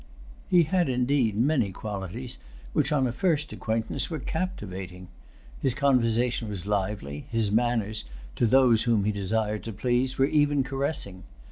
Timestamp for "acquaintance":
3.53-4.09